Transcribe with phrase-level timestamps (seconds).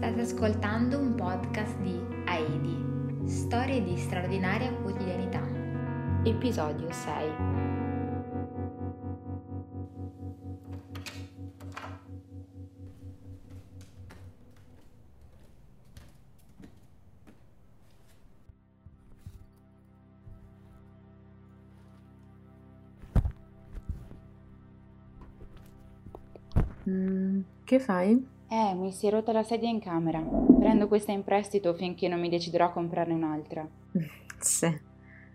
[0.00, 5.46] State ascoltando un podcast di AIDI, storie di straordinaria quotidianità.
[6.24, 7.28] Episodio 6.
[26.88, 28.39] Mm, che fai?
[28.52, 30.18] Eh, mi si è rotta la sedia in camera.
[30.18, 33.64] Prendo questa in prestito finché non mi deciderò a comprarne un'altra.
[34.40, 34.76] sì.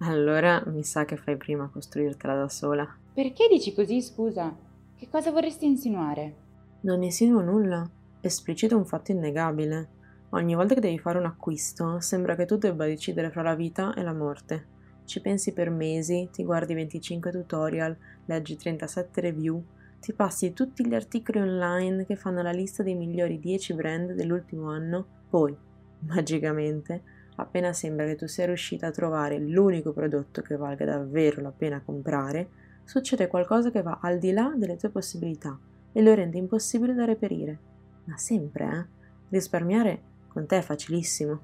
[0.00, 2.86] Allora mi sa che fai prima a costruirtela da sola.
[3.14, 4.54] Perché dici così, scusa?
[4.94, 6.34] Che cosa vorresti insinuare?
[6.82, 7.88] Non insinuo nulla.
[8.20, 9.88] Esplicito un fatto innegabile.
[10.30, 13.94] Ogni volta che devi fare un acquisto, sembra che tu debba decidere fra la vita
[13.94, 14.66] e la morte.
[15.06, 19.64] Ci pensi per mesi, ti guardi 25 tutorial, leggi 37 review,
[20.00, 24.70] ti passi tutti gli articoli online che fanno la lista dei migliori 10 brand dell'ultimo
[24.70, 25.56] anno, poi,
[26.00, 27.02] magicamente,
[27.36, 31.82] appena sembra che tu sia riuscita a trovare l'unico prodotto che valga davvero la pena
[31.84, 32.48] comprare,
[32.84, 35.58] succede qualcosa che va al di là delle tue possibilità
[35.92, 37.58] e lo rende impossibile da reperire.
[38.04, 38.96] Ma sempre, eh?
[39.30, 41.40] Risparmiare con te è facilissimo.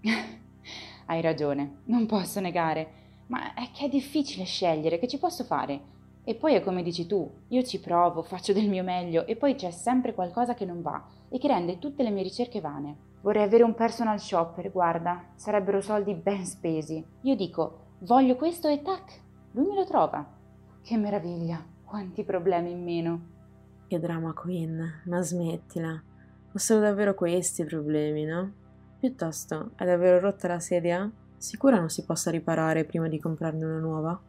[1.06, 2.88] Hai ragione, non posso negare,
[3.26, 5.98] ma è che è difficile scegliere, che ci posso fare?
[6.22, 9.54] E poi è come dici tu, io ci provo, faccio del mio meglio e poi
[9.54, 13.08] c'è sempre qualcosa che non va e che rende tutte le mie ricerche vane.
[13.22, 17.04] Vorrei avere un personal shopper, guarda, sarebbero soldi ben spesi.
[17.22, 19.20] Io dico, voglio questo e tac,
[19.52, 20.26] lui me lo trova.
[20.82, 23.20] Che meraviglia, quanti problemi in meno.
[23.86, 26.02] Che drama queen, ma smettila.
[26.50, 28.52] Fossero davvero questi i problemi, no?
[28.98, 31.10] Piuttosto, è davvero rotta la sedia?
[31.36, 34.20] Sicura non si possa riparare prima di comprarne una nuova?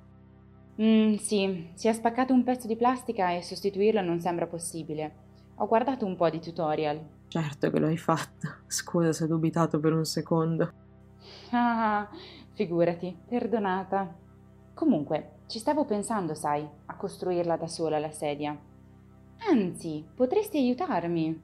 [0.82, 5.30] Mm, sì, si è spaccato un pezzo di plastica e sostituirlo non sembra possibile.
[5.58, 7.00] Ho guardato un po' di tutorial.
[7.28, 8.48] Certo che lo hai fatto.
[8.66, 10.72] Scusa se ho dubitato per un secondo.
[11.52, 12.10] Ah,
[12.54, 14.12] figurati, perdonata.
[14.74, 18.58] Comunque, ci stavo pensando, sai, a costruirla da sola la sedia.
[19.52, 21.42] Anzi, potresti aiutarmi.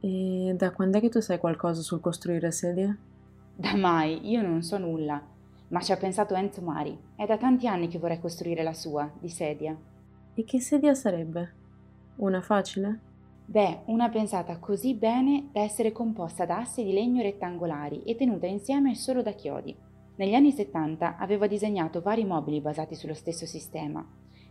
[0.00, 2.98] E da quando è che tu sai qualcosa sul costruire sedie?
[3.54, 5.29] Da mai, io non so nulla
[5.70, 6.98] ma ci ha pensato Enzo Mari.
[7.16, 9.76] È da tanti anni che vorrei costruire la sua, di sedia.
[10.34, 11.54] E che sedia sarebbe?
[12.16, 13.00] Una facile?
[13.46, 18.46] Beh, una pensata così bene da essere composta da assi di legno rettangolari e tenuta
[18.46, 19.76] insieme solo da chiodi.
[20.16, 24.06] Negli anni 70 aveva disegnato vari mobili basati sullo stesso sistema.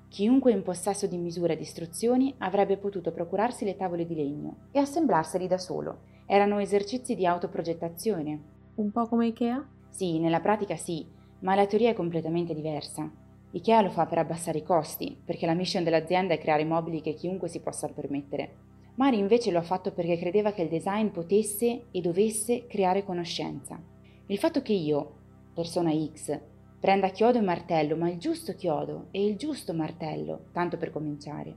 [0.08, 4.80] Chiunque in possesso di misure e istruzioni avrebbe potuto procurarsi le tavole di legno e
[4.80, 6.00] assemblarseli da solo.
[6.26, 8.42] Erano esercizi di autoprogettazione.
[8.76, 9.66] Un po' come Ikea?
[9.90, 11.06] Sì, nella pratica sì,
[11.40, 13.10] ma la teoria è completamente diversa.
[13.52, 17.14] Ikea lo fa per abbassare i costi, perché la mission dell'azienda è creare mobili che
[17.14, 18.68] chiunque si possa permettere.
[18.96, 23.82] Mari invece lo ha fatto perché credeva che il design potesse e dovesse creare conoscenza.
[24.28, 25.16] Il fatto che io,
[25.54, 26.40] persona X,
[26.80, 31.56] prenda chiodo e martello, ma il giusto chiodo e il giusto martello, tanto per cominciare,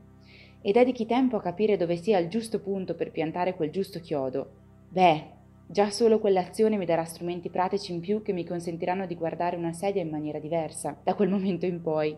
[0.63, 4.51] e dedichi tempo a capire dove sia il giusto punto per piantare quel giusto chiodo,
[4.89, 5.41] beh,
[5.73, 9.73] Già solo quell'azione mi darà strumenti pratici in più che mi consentiranno di guardare una
[9.73, 12.15] sedia in maniera diversa, da quel momento in poi.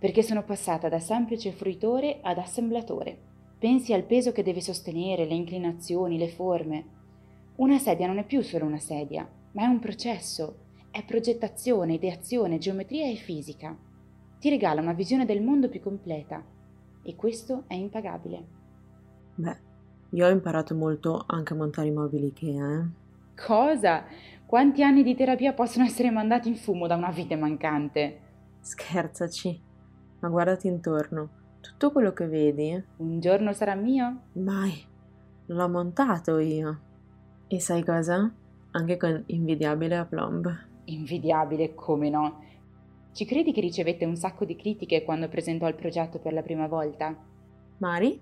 [0.00, 3.16] Perché sono passata da semplice fruitore ad assemblatore.
[3.56, 6.84] Pensi al peso che deve sostenere, le inclinazioni, le forme.
[7.58, 10.56] Una sedia non è più solo una sedia, ma è un processo.
[10.90, 13.78] È progettazione, ideazione, geometria e fisica.
[14.40, 16.44] Ti regala una visione del mondo più completa.
[17.04, 18.44] E questo è impagabile.
[19.36, 19.70] Beh,
[20.14, 22.86] io ho imparato molto anche a montare i mobili Ikea, eh.
[23.34, 24.04] Cosa?
[24.44, 28.20] Quanti anni di terapia possono essere mandati in fumo da una vite mancante?
[28.60, 29.58] Scherzaci.
[30.20, 31.28] Ma guardati intorno.
[31.60, 32.84] Tutto quello che vedi...
[32.98, 34.24] Un giorno sarà mio?
[34.32, 34.84] Mai.
[35.46, 36.80] L'ho montato io.
[37.48, 38.30] E sai cosa?
[38.72, 40.54] Anche con invidiabile aplomb.
[40.84, 42.44] Invidiabile, come no?
[43.12, 46.66] Ci credi che ricevette un sacco di critiche quando presentò il progetto per la prima
[46.66, 47.16] volta?
[47.78, 48.20] Mari?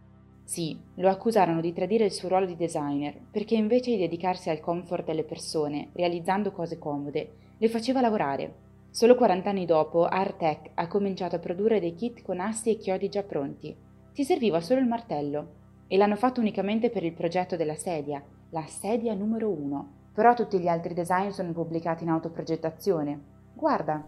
[0.51, 4.59] Sì, lo accusarono di tradire il suo ruolo di designer, perché invece di dedicarsi al
[4.59, 8.55] comfort delle persone, realizzando cose comode, le faceva lavorare.
[8.91, 13.09] Solo 40 anni dopo, Artec ha cominciato a produrre dei kit con assi e chiodi
[13.09, 13.73] già pronti.
[14.13, 15.53] Ti serviva solo il martello.
[15.87, 18.21] E l'hanno fatto unicamente per il progetto della sedia,
[18.51, 20.09] la sedia numero uno.
[20.13, 23.21] Però tutti gli altri design sono pubblicati in autoprogettazione.
[23.55, 24.05] Guarda,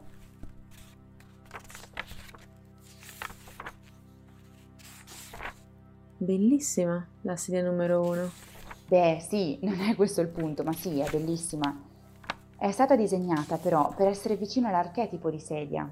[6.22, 8.30] Bellissima la sedia numero uno.
[8.86, 11.76] Beh, sì, non è questo il punto, ma sì, è bellissima.
[12.56, 15.90] È stata disegnata però per essere vicino all'archetipo di sedia.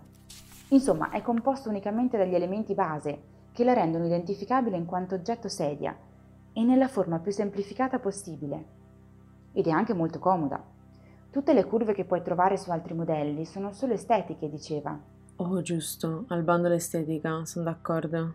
[0.69, 5.99] Insomma, è composta unicamente dagli elementi base che la rendono identificabile in quanto oggetto sedia
[6.53, 8.65] e nella forma più semplificata possibile.
[9.53, 10.63] ed è anche molto comoda.
[11.29, 14.97] Tutte le curve che puoi trovare su altri modelli sono solo estetiche, diceva.
[15.37, 18.35] Oh, giusto, al bando l'estetica, sono d'accordo.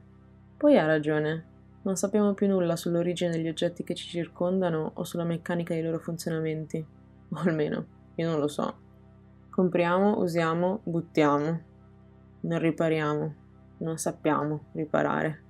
[0.58, 1.54] Poi ha ragione.
[1.86, 6.00] Non sappiamo più nulla sull'origine degli oggetti che ci circondano o sulla meccanica dei loro
[6.00, 6.84] funzionamenti.
[7.30, 7.86] O almeno,
[8.16, 8.74] io non lo so.
[9.52, 11.62] Compriamo, usiamo, buttiamo.
[12.42, 13.36] Non ripariamo.
[13.78, 15.42] Non sappiamo riparare.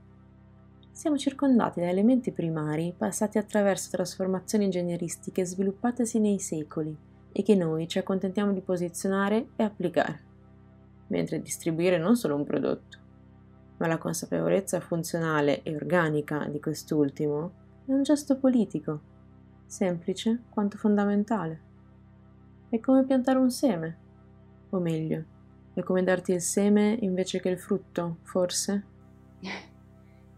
[0.92, 6.96] Siamo circondati da elementi primari passati attraverso trasformazioni ingegneristiche sviluppatesi nei secoli
[7.32, 10.22] e che noi ci accontentiamo di posizionare e applicare,
[11.08, 12.98] mentre distribuire non solo un prodotto,
[13.78, 19.00] ma la consapevolezza funzionale e organica di quest'ultimo è un gesto politico,
[19.66, 21.62] semplice quanto fondamentale.
[22.70, 23.98] È come piantare un seme,
[24.70, 25.24] o meglio,
[25.74, 28.84] è come darti il seme invece che il frutto, forse?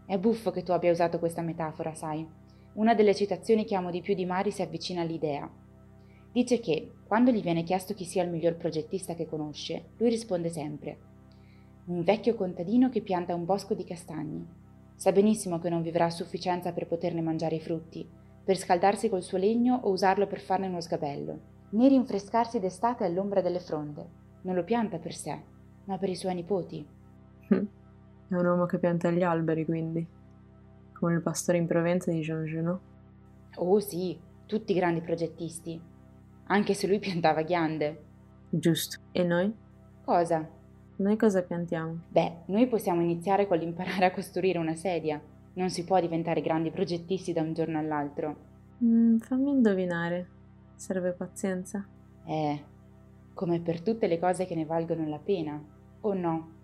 [0.04, 2.26] È buffo che tu abbia usato questa metafora, sai.
[2.74, 5.48] Una delle citazioni che amo di più di Mari si avvicina all'idea.
[6.32, 10.48] Dice che, quando gli viene chiesto chi sia il miglior progettista che conosce, lui risponde
[10.48, 11.07] sempre
[11.88, 14.46] un vecchio contadino che pianta un bosco di castagni.
[14.94, 18.06] Sa benissimo che non vivrà a sufficienza per poterne mangiare i frutti,
[18.44, 21.40] per scaldarsi col suo legno o usarlo per farne uno sgabello,
[21.70, 24.06] né rinfrescarsi d'estate all'ombra delle fronde.
[24.42, 25.40] Non lo pianta per sé,
[25.84, 26.86] ma per i suoi nipoti.
[27.48, 30.06] È un uomo che pianta gli alberi, quindi.
[30.92, 32.80] Come il pastore in Provenza di Jean Genot.
[33.56, 35.80] Oh sì, tutti grandi progettisti.
[36.48, 38.04] Anche se lui piantava ghiande.
[38.50, 38.98] Giusto.
[39.12, 39.54] E noi?
[40.04, 40.56] Cosa?
[40.98, 42.00] Noi cosa piantiamo?
[42.08, 45.20] Beh, noi possiamo iniziare con l'imparare a costruire una sedia.
[45.54, 48.36] Non si può diventare grandi progettisti da un giorno all'altro.
[48.82, 50.28] Mm, fammi indovinare.
[50.74, 51.86] Serve pazienza?
[52.24, 52.62] Eh,
[53.32, 55.62] come per tutte le cose che ne valgono la pena,
[56.00, 56.56] o no?